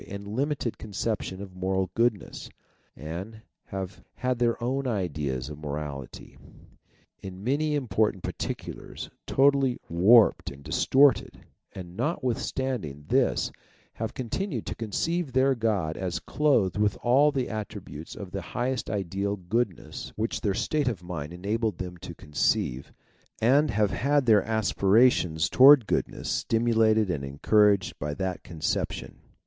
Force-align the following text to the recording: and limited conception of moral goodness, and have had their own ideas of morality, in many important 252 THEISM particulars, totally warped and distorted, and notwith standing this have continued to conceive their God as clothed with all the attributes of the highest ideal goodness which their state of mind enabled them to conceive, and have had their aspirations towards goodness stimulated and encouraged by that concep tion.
and 0.07 0.27
limited 0.27 0.79
conception 0.79 1.39
of 1.43 1.55
moral 1.55 1.91
goodness, 1.93 2.49
and 2.95 3.39
have 3.65 4.03
had 4.15 4.39
their 4.39 4.57
own 4.63 4.87
ideas 4.87 5.47
of 5.47 5.59
morality, 5.59 6.39
in 7.21 7.43
many 7.43 7.75
important 7.75 8.23
252 8.23 8.39
THEISM 8.71 8.77
particulars, 8.77 9.09
totally 9.27 9.77
warped 9.89 10.49
and 10.49 10.63
distorted, 10.63 11.41
and 11.73 11.95
notwith 11.95 12.37
standing 12.37 13.05
this 13.09 13.51
have 13.93 14.15
continued 14.15 14.65
to 14.65 14.73
conceive 14.73 15.33
their 15.33 15.53
God 15.53 15.95
as 15.97 16.17
clothed 16.19 16.77
with 16.77 16.97
all 17.03 17.31
the 17.31 17.47
attributes 17.47 18.15
of 18.15 18.31
the 18.31 18.41
highest 18.41 18.89
ideal 18.89 19.35
goodness 19.35 20.11
which 20.15 20.41
their 20.41 20.55
state 20.55 20.87
of 20.87 21.03
mind 21.03 21.31
enabled 21.31 21.77
them 21.77 21.95
to 21.97 22.15
conceive, 22.15 22.91
and 23.39 23.69
have 23.69 23.91
had 23.91 24.25
their 24.25 24.41
aspirations 24.41 25.47
towards 25.47 25.83
goodness 25.85 26.27
stimulated 26.27 27.11
and 27.11 27.23
encouraged 27.23 27.99
by 27.99 28.15
that 28.15 28.41
concep 28.43 28.91
tion. 28.91 29.19